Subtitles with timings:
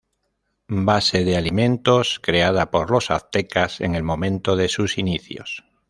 [0.87, 5.63] Base de alimentos creada por los Aztecas en el momento de sus inicios.